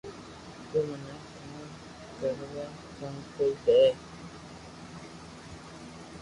[0.71, 1.15] تو مني
[2.19, 2.65] ڪوم ڪروا
[2.97, 3.79] ڪون ڪئي دي